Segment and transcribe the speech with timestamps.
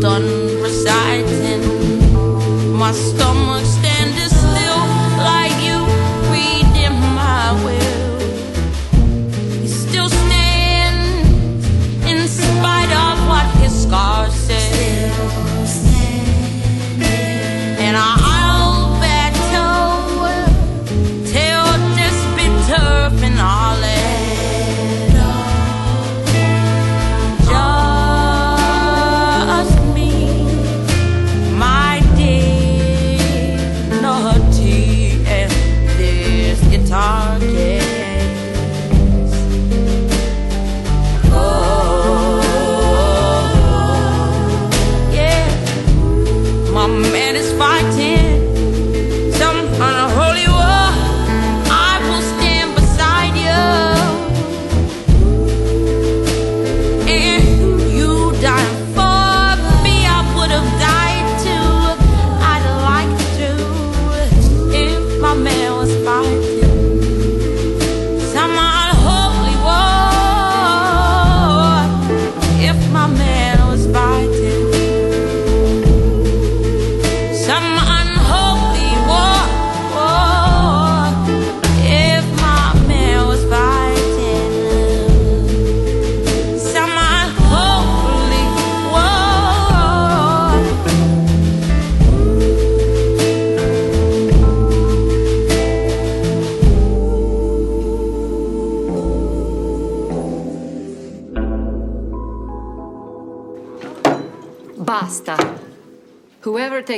[0.00, 1.62] done reciting.
[2.72, 3.67] My stomach.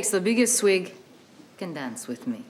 [0.00, 0.94] takes the biggest swig
[1.58, 2.42] can dance with me.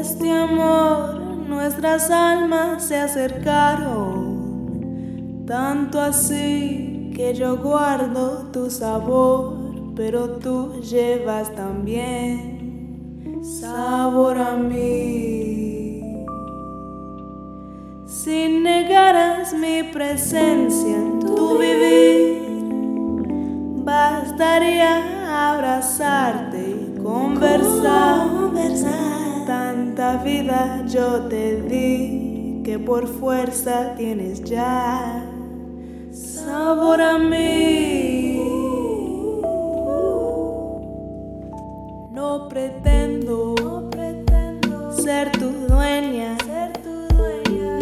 [0.00, 4.24] Este amor nuestras almas se acercaron,
[5.46, 9.58] tanto así que yo guardo tu sabor,
[9.94, 16.24] pero tú llevas también sabor a mí.
[18.06, 22.42] Si negaras mi presencia en tu vivir,
[23.84, 28.42] bastaría abrazarte y conversar.
[29.46, 35.24] Tanta vida yo te di que por fuerza tienes ya
[36.12, 38.40] sabor a mí.
[42.12, 43.54] No pretendo,
[45.02, 46.36] ser tu dueña.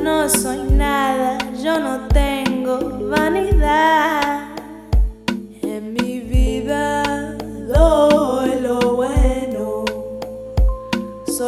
[0.03, 2.79] No soy nada, yo no tengo
[3.11, 4.49] vanidad.
[5.62, 7.37] En mi vida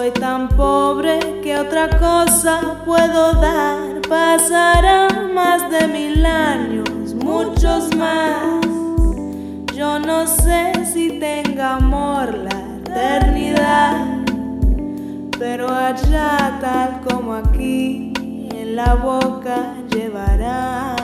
[0.02, 4.00] Soy tan pobre que otra cosa puedo dar.
[4.08, 8.66] Pasarán más de mil años, muchos más.
[9.72, 14.24] Yo no sé si tenga amor la eternidad,
[15.38, 18.12] pero allá tal como aquí,
[18.50, 21.01] en la boca llevarás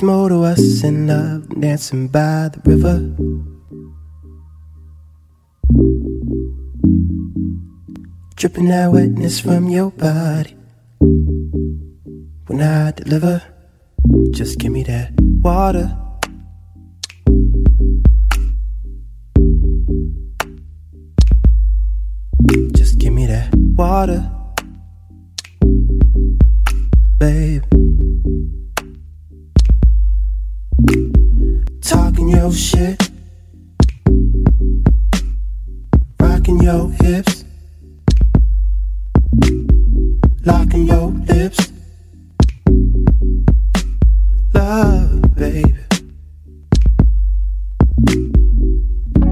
[0.00, 3.00] There's more to us in love, dancing by the river.
[8.34, 10.56] Dripping that wetness from your body.
[12.46, 13.42] When I deliver,
[14.30, 15.94] just give me that water.
[22.72, 24.30] Just give me that water,
[27.18, 27.79] babe.
[32.20, 33.10] Talking your shit,
[36.20, 37.44] rocking your hips,
[40.44, 41.72] locking your lips.
[44.52, 45.74] Love, baby.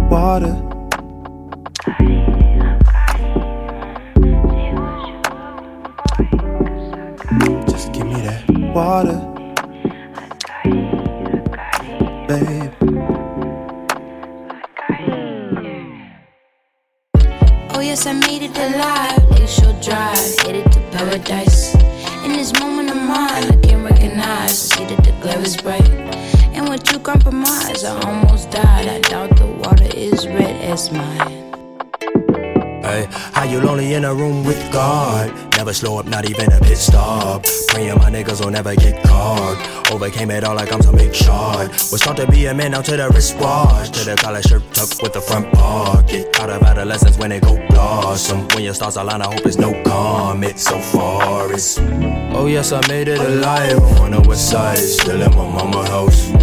[0.08, 0.56] Water.
[7.68, 9.18] Just give me that water,
[12.26, 12.57] babe.
[18.68, 19.28] Alive.
[19.28, 21.74] Glacial drive, headed to paradise.
[22.24, 24.58] In this moment of mine, I can't recognize.
[24.70, 25.88] See that the glare is bright.
[26.52, 28.86] And with you compromise, I almost died.
[28.88, 31.48] I doubt the water is red as mine.
[32.82, 35.47] Hey, how you lonely in a room with God?
[35.58, 37.44] Never slow up, not even a pit stop.
[37.66, 39.90] Praying my niggas will never get caught.
[39.90, 41.72] Overcame it all like I'm some big shot.
[41.90, 43.90] Was taught to be a man down to the wristwatch.
[43.90, 46.28] To the collar shirt tucked with the front pocket.
[46.38, 48.46] Out of adolescence when it go blossom.
[48.50, 50.60] When your stars align, I hope it's no comet.
[50.60, 51.76] So far it's.
[51.80, 53.82] Oh yes, I made it alive.
[53.98, 56.37] On the west side, still in my mama house.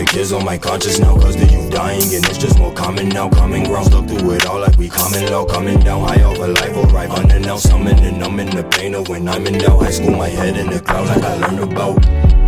[0.00, 3.10] The kids on my conscience now cause the youth dying and it's just more common
[3.10, 6.48] now Common ground stuck through it all like we coming low Coming down high over
[6.48, 10.16] life arrive unannounced Summoning I'm in the pain of when I'm in doubt High school
[10.16, 11.98] my head in the clouds like I learned about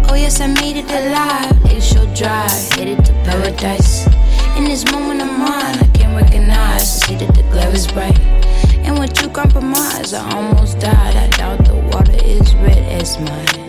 [0.09, 1.61] Oh yes, I made it alive.
[1.61, 4.07] Glacial drive, headed to paradise.
[4.57, 7.03] In this moment of mine, I can't recognize.
[7.03, 8.19] See that the glare is bright.
[8.81, 11.17] And when you compromise, I almost died.
[11.17, 13.62] I doubt the water is red as mine.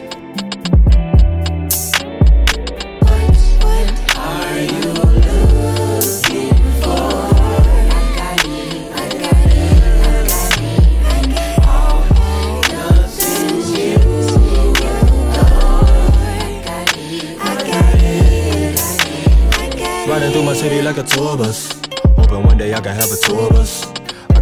[20.96, 21.74] Like a tour bus.
[22.18, 23.93] Hoping one day I can have a tour bus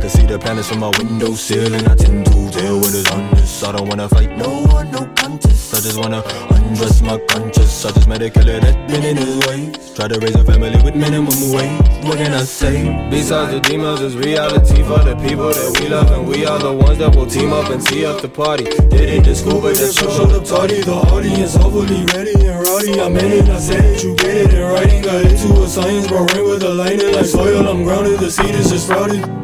[0.02, 1.86] can see the planets from my window ceiling.
[1.88, 5.76] I tend to deal with is honest I don't wanna fight no one, no contest.
[5.76, 7.86] I just wanna undress my conscience.
[7.86, 10.82] I just met a killer that been in his ways Try to raise a family
[10.82, 12.06] with minimum wage.
[12.06, 12.82] What can I say?
[13.12, 16.10] Besides the demons, it's reality for the people that we love.
[16.10, 18.64] And we are the ones that will team up and tee up the party.
[18.64, 20.82] Did it to school, but show showed up tardy.
[20.82, 23.00] The audience hopefully ready and rowdy.
[23.00, 25.04] I meant it, I said it, you get it in writing.
[25.04, 28.56] Got into a science, bro, rain with a lightning Like soil, I'm grounded, the seed
[28.56, 29.41] is just sprouted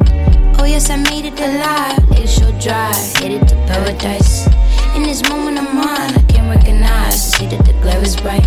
[0.68, 2.06] yes, I made it alive.
[2.08, 4.46] Glacial drive, headed to paradise.
[4.94, 7.32] In this moment of mine, I can't recognize.
[7.32, 8.46] See that the glare is bright.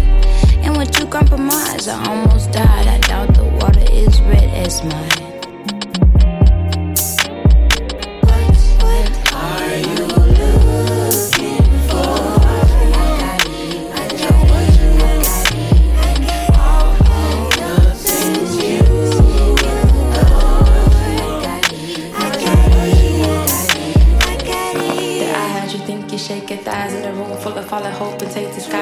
[0.63, 2.87] And with you compromise, I almost died.
[2.87, 5.30] I doubt the water is red as mine.
[27.71, 28.81] Full of hope and take the sky.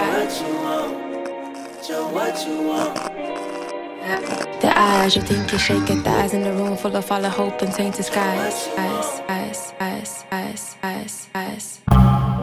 [4.64, 7.62] I had you think you shake your thighs in the room full of falling hope
[7.62, 8.68] and tainted skies.
[8.76, 12.39] Eyes, eyes, eyes, eyes, eyes, eyes.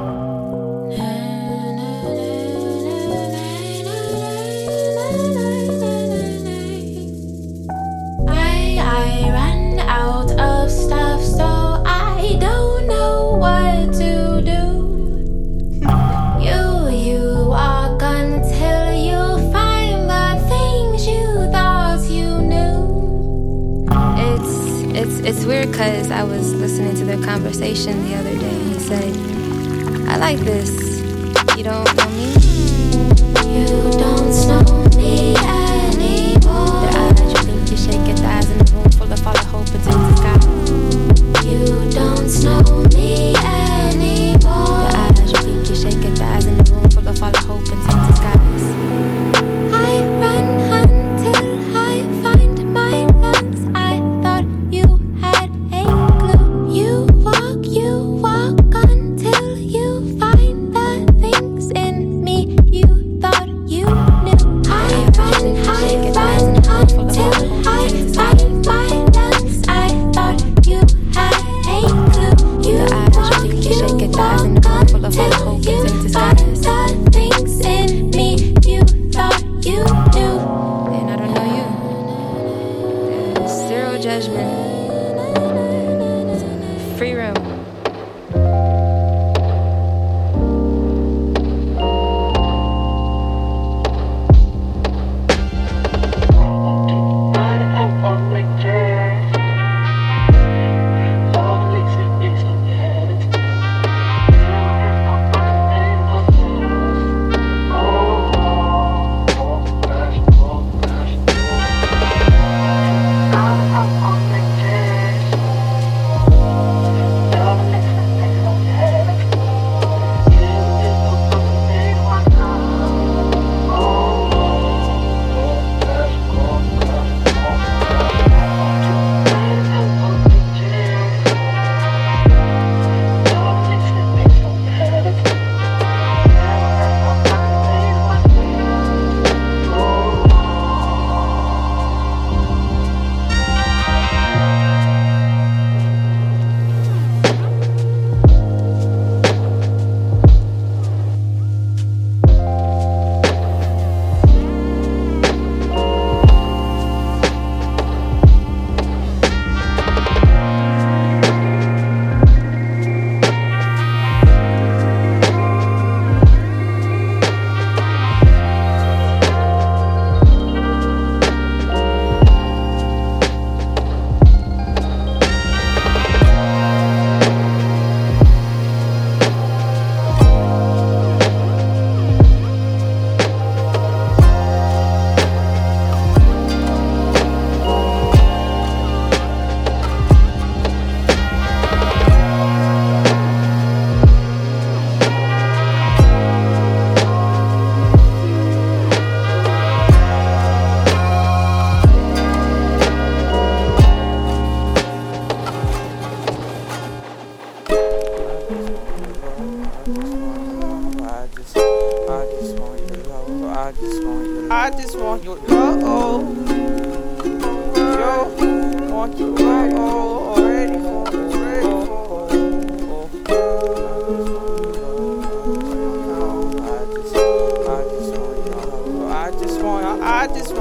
[25.77, 28.59] Because I was listening to their conversation the other day.
[28.65, 29.15] He said,
[30.09, 30.71] "I like this.
[31.55, 32.33] You don't know me.
[33.45, 33.67] You
[34.01, 38.91] don't know me anymore." Their eyes, you think you shake your thighs in a room
[38.93, 40.39] full of falling hope and the sky.
[41.45, 41.61] You
[41.93, 42.65] don't know
[42.97, 44.81] me anymore.
[44.81, 47.37] Your eyes, you think you shake your thighs in a room full of hope and
[47.37, 47.76] the skies.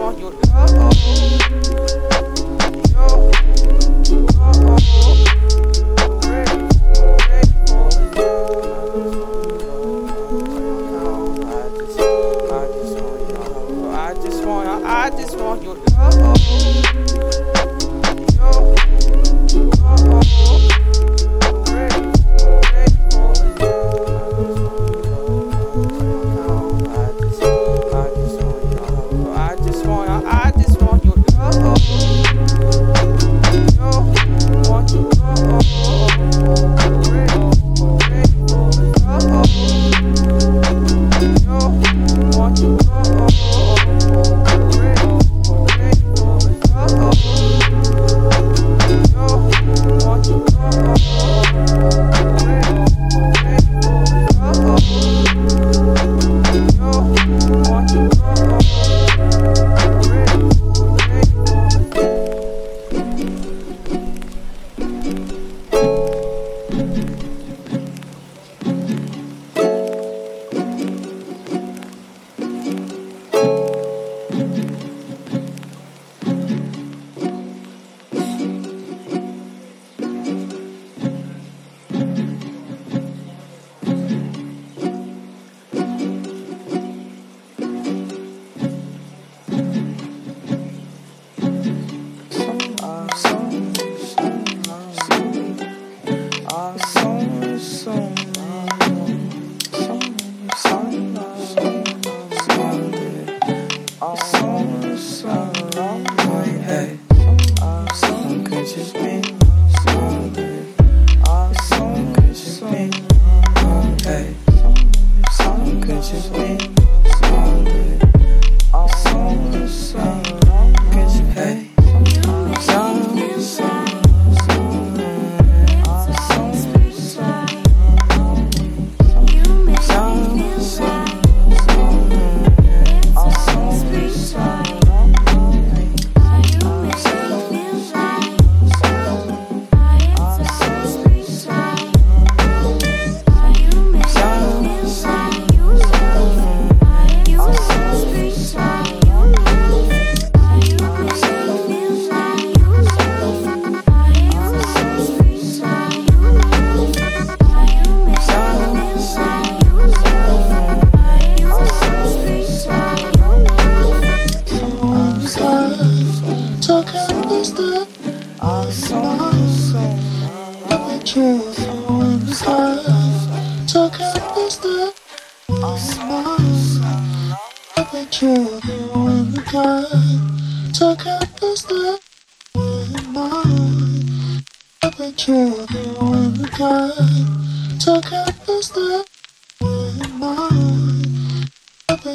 [0.05, 0.64] Want your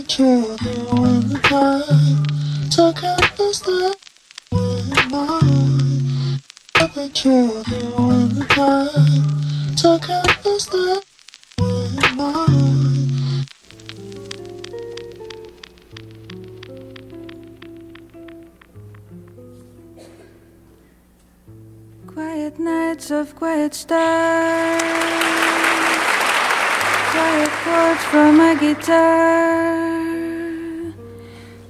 [0.01, 2.25] each other when the time
[2.71, 3.97] took up the step
[4.53, 6.41] in mine.
[6.77, 11.05] Up each other when the time took up the step
[11.59, 13.45] in mine.
[22.07, 24.83] Quiet nights of quiet stars,
[27.13, 29.80] quiet chords from a guitar.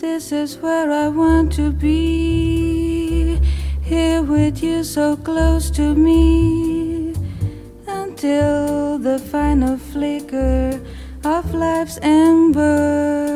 [0.00, 3.38] This is where I want to be.
[3.82, 7.12] Here with you, so close to me.
[7.86, 10.80] Until the final flicker
[11.22, 13.26] of life's ember.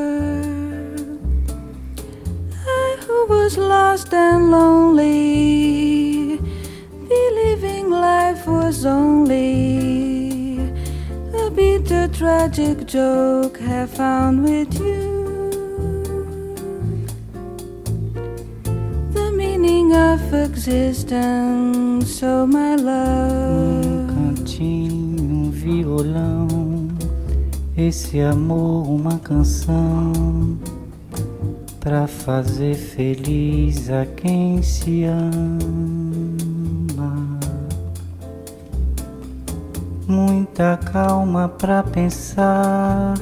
[2.67, 6.39] I who was lost and lonely,
[7.07, 10.61] believing life was only
[11.45, 15.04] a bitter tragic joke have found with you.
[19.95, 23.87] Of existence, oh my love.
[23.87, 26.89] Um cantinho, um violão,
[27.77, 30.59] esse amor, uma canção
[31.79, 35.55] pra fazer feliz a quem se ama.
[40.09, 43.15] Muita calma pra pensar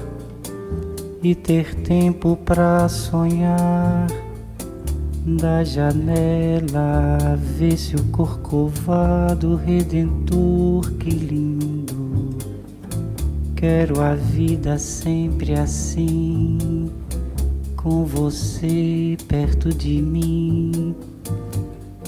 [1.22, 4.21] e ter tempo pra sonhar.
[5.24, 12.36] Da janela, vê-se o corcovado redentor, que lindo.
[13.54, 16.90] Quero a vida sempre assim,
[17.76, 20.92] com você perto de mim,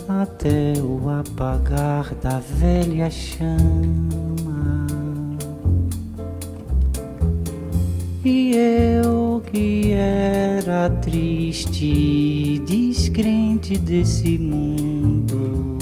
[0.09, 4.89] até o apagar da velha chama.
[8.25, 15.79] E eu que era triste, descrente desse mundo,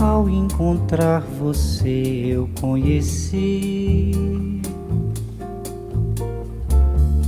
[0.00, 4.12] ao encontrar você eu conheci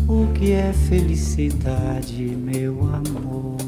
[0.09, 3.59] o que é felicidade, meu amor.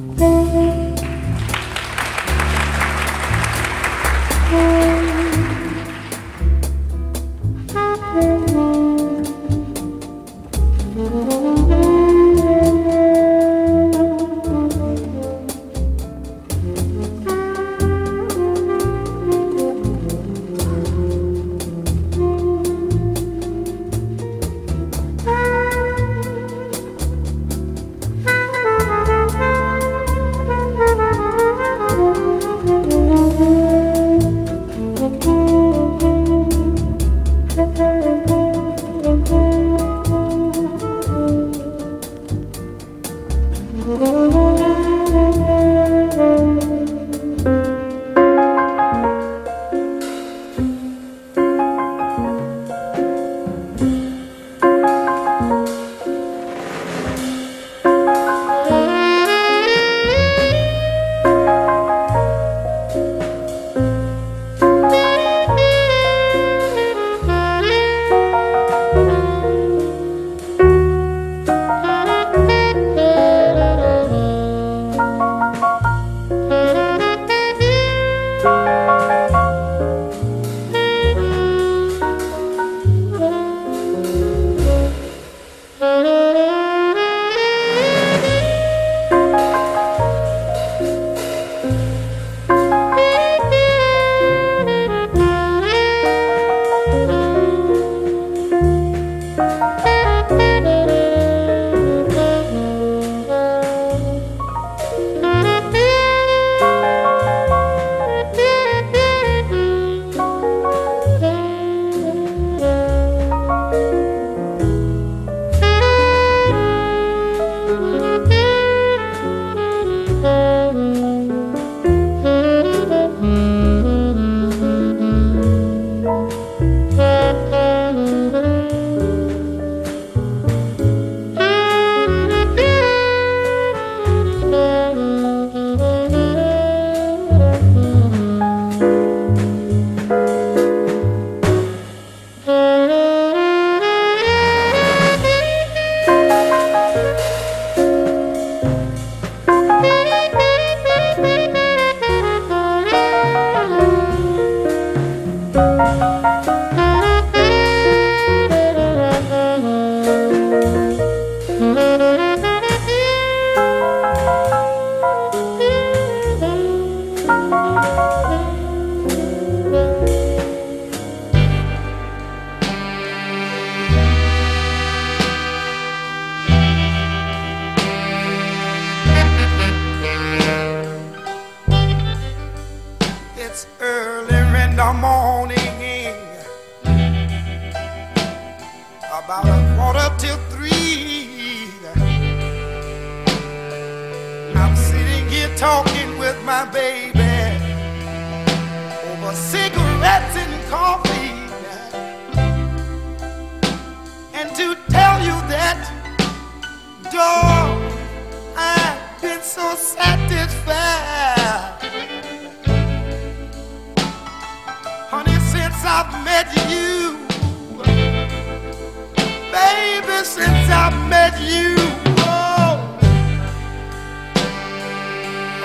[221.11, 221.75] Met you.
[222.19, 222.99] Oh,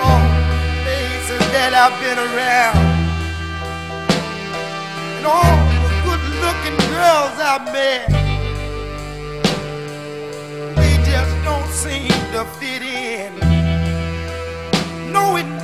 [0.06, 0.22] oh
[0.82, 2.86] places that I've been around.
[5.16, 8.08] And all the good looking girls I've met.
[10.76, 13.46] They just don't seem to fit in.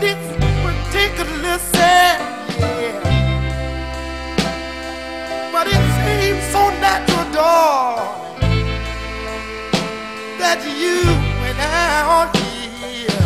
[0.00, 0.18] This
[0.64, 2.18] particular sad,
[2.58, 3.11] yeah.
[5.62, 8.66] But it seems so natural, darling,
[10.42, 11.06] that you
[12.82, 13.22] here.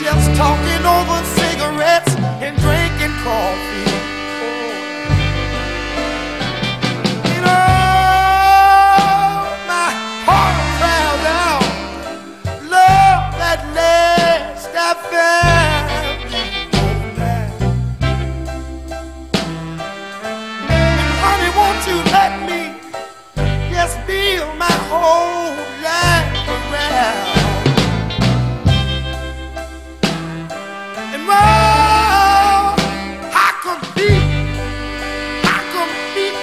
[0.00, 4.09] Just talking over cigarettes and drinking coffee.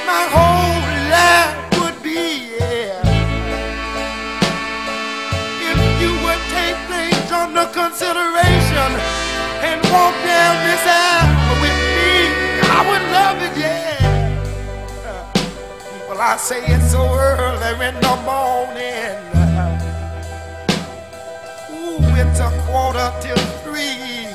[0.07, 2.95] My whole life would be, yeah.
[5.69, 8.89] If you would take things under consideration
[9.67, 12.13] and walk down this aisle with me,
[12.77, 13.97] I would love it, yeah.
[16.19, 19.17] I say it's so early in the morning.
[21.71, 24.27] Ooh, it's a quarter till three.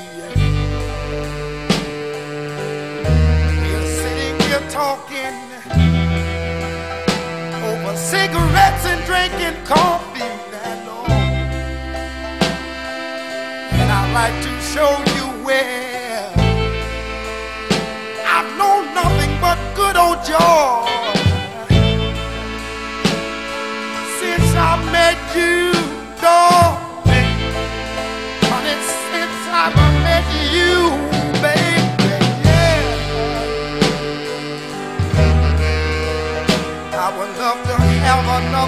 [3.61, 5.52] We're sitting here talking
[7.97, 10.21] cigarettes and drinking coffee.
[10.21, 11.05] I know.
[13.79, 16.31] And I'd like to show you where
[18.35, 20.89] I've known nothing but good old joy
[24.19, 25.62] since I met you,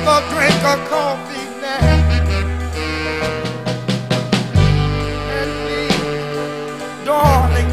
[0.06, 1.80] have another drink of coffee now.
[5.38, 7.72] And please, darling,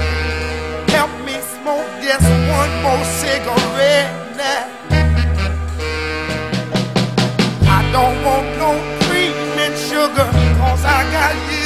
[0.89, 4.65] help me smoke just one more cigarette now.
[7.69, 8.71] I don't want no
[9.07, 11.62] cream and sugar, cause I got you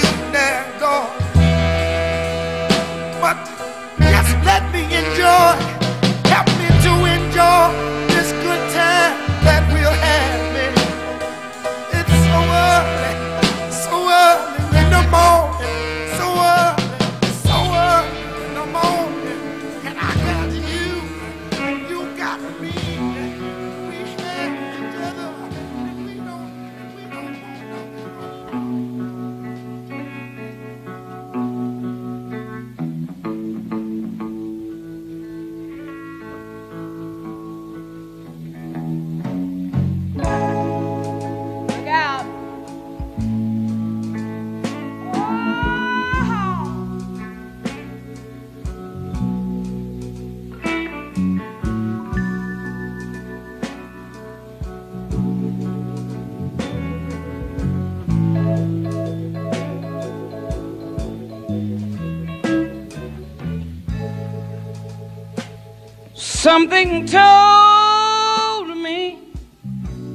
[66.58, 69.18] Something told me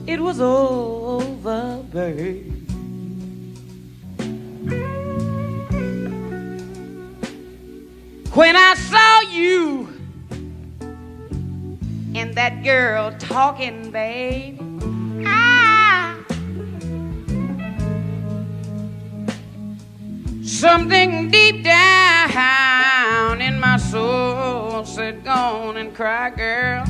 [0.08, 2.68] it was over, babe.
[8.34, 9.88] When I saw you
[12.16, 14.60] and that girl talking, babe,
[15.28, 16.18] ah,
[20.44, 24.31] something deep down in my soul
[25.12, 26.86] said, Go on and cry, girl.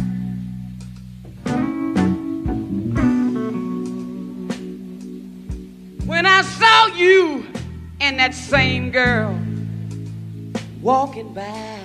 [6.05, 7.45] When I saw you
[7.99, 9.39] and that same girl
[10.81, 11.77] walking by.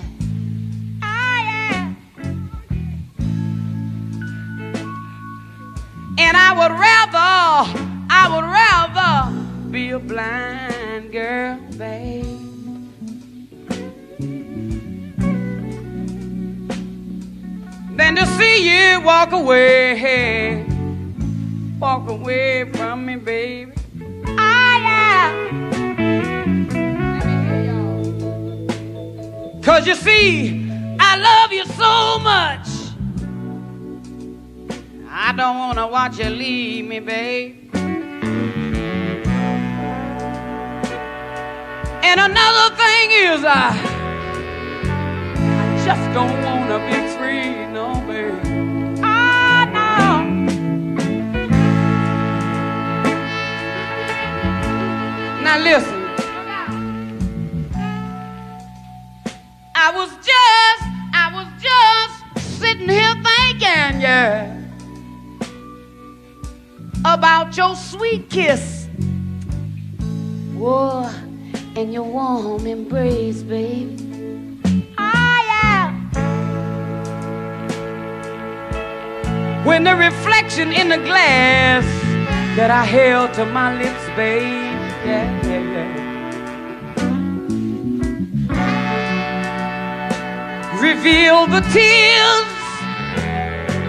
[6.19, 12.46] And I would rather, I would rather be a blind girl, babe.
[17.97, 20.67] Than to see you walk away,
[21.79, 23.73] walk away from me, baby.
[24.27, 25.33] Yeah.
[29.63, 32.69] Cause you see, I love you so much.
[35.11, 37.75] I don't wanna watch you leave me, babe.
[42.09, 43.73] And another thing is, I,
[45.41, 46.96] I just don't wanna be
[55.57, 56.01] Now listen.
[59.75, 60.83] I was just,
[61.15, 64.61] I was just sitting here thinking, yeah,
[67.07, 68.87] about your sweet kiss.
[70.57, 71.11] Whoa,
[71.75, 73.97] and your warm embrace, baby.
[74.99, 75.91] Ah, yeah.
[79.65, 81.85] When the reflection in the glass
[82.57, 84.66] that I held to my lips, babe,
[91.07, 92.49] reveal the tears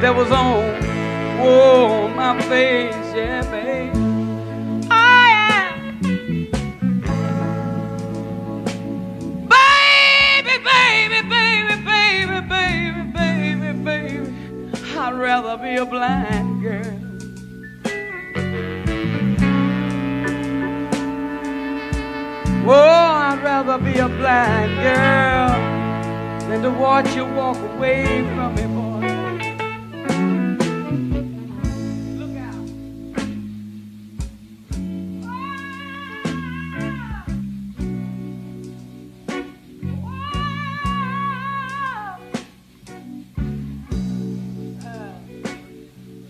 [0.01, 0.63] that was on,
[1.41, 3.91] oh, my face, yeah, babe.
[4.91, 5.71] Oh, yeah.
[9.55, 14.33] Baby, baby, baby, baby, baby, baby, baby.
[14.97, 16.96] I'd rather be a blind girl.
[22.69, 28.63] Oh, I'd rather be a blind girl than to watch you walk away from me,
[28.63, 29.07] boy.
[32.17, 32.67] Look out.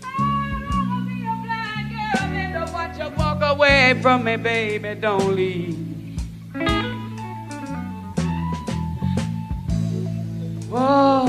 [0.04, 4.94] I'd rather be a blind girl than to watch you walk away from me, baby.
[5.00, 5.87] Don't leave.
[10.80, 11.26] Oh,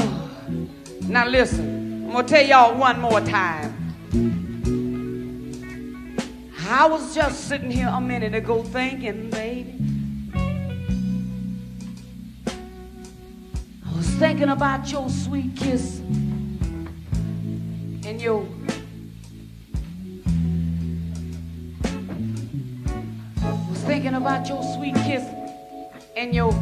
[1.08, 3.74] now listen, I'm gonna tell y'all one more time.
[6.70, 9.74] I was just sitting here a minute ago thinking, baby.
[13.84, 15.97] I was thinking about your sweet kiss
[18.06, 18.47] and your.
[23.41, 25.24] I was thinking about your sweet kiss
[26.16, 26.54] and your.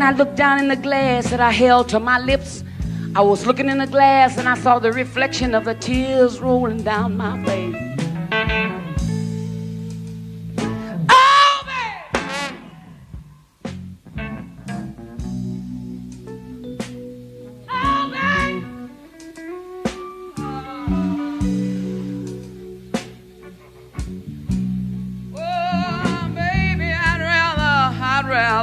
[0.00, 2.64] When I looked down in the glass that I held to my lips,
[3.14, 6.82] I was looking in the glass and I saw the reflection of the tears rolling
[6.82, 7.59] down my face.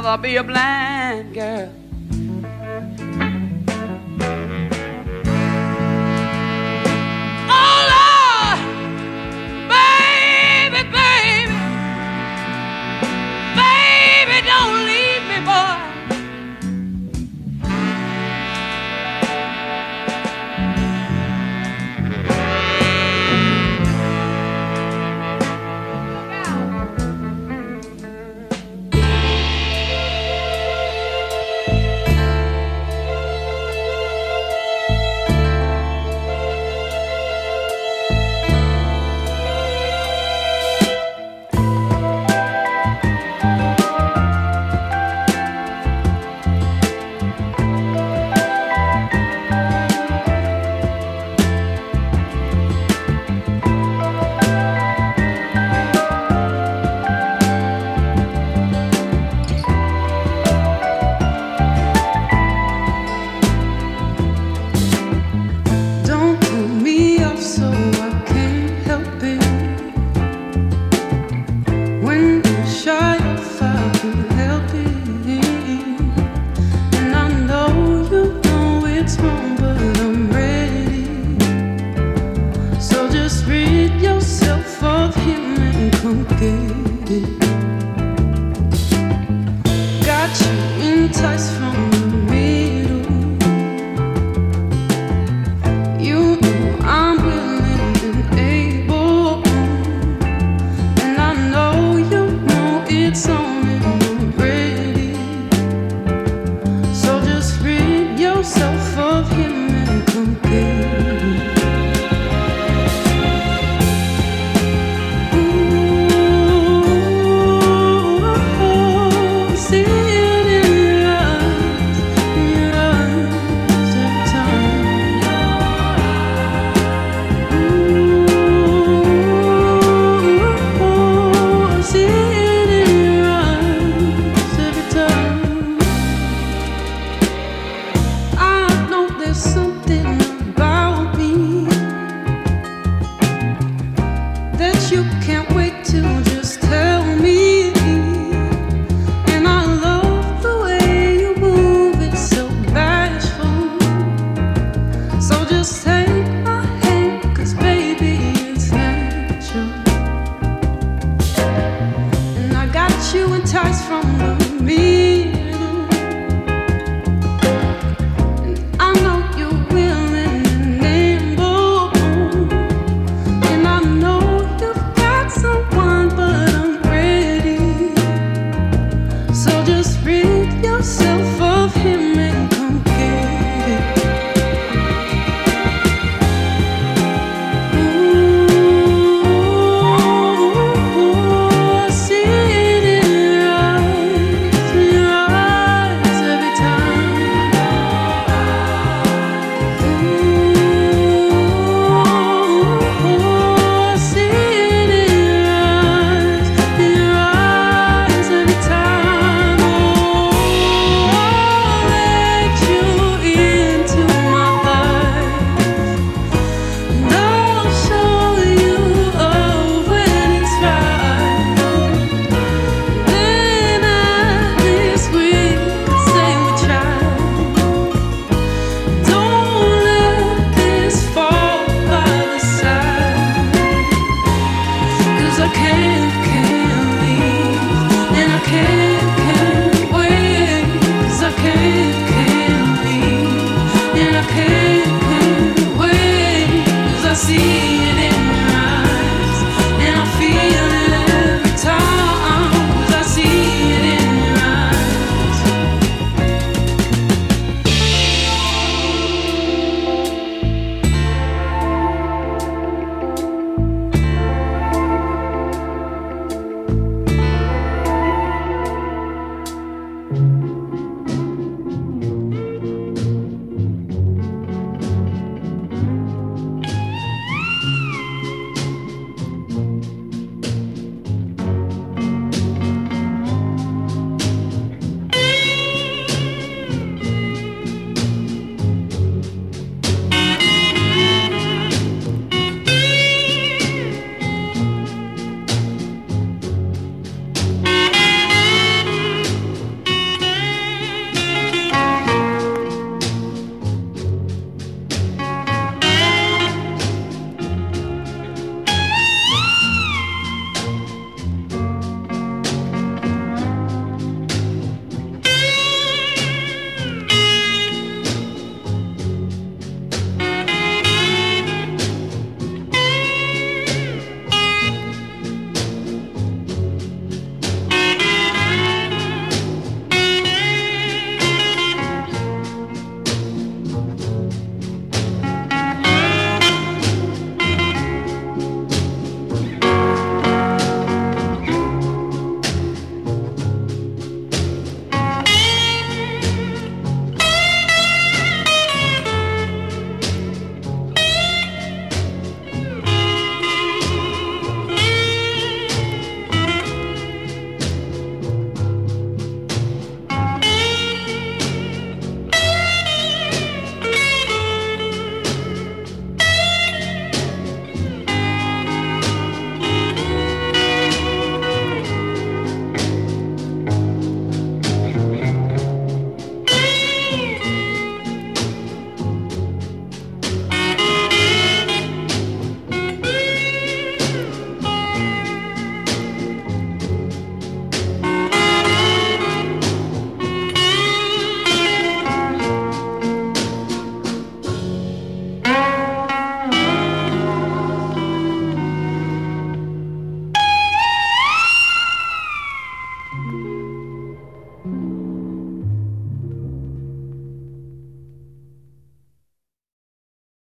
[0.02, 1.87] Rather be a blind girl.
[91.18, 91.57] touch